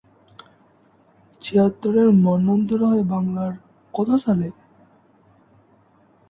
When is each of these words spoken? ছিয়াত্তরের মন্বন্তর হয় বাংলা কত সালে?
ছিয়াত্তরের 1.41 2.07
মন্বন্তর 2.23 2.79
হয় 2.83 3.03
বাংলা 3.05 3.45
কত 3.93 4.09
সালে? 4.23 4.47